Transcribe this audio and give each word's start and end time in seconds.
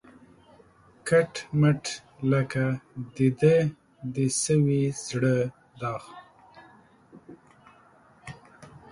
کټ 1.07 1.33
مټ 1.59 1.83
لکه 2.31 2.65
د 3.15 3.17
ده 3.41 3.57
د 4.15 4.15
سوي 4.43 4.83
زړه 5.05 5.37
داغ 5.79 6.03